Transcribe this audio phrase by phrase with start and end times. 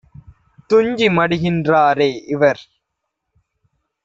[0.69, 2.61] துஞ்சி மடிகின் றாரே- இவர்